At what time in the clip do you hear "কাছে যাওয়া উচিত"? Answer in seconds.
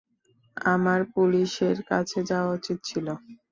1.89-2.77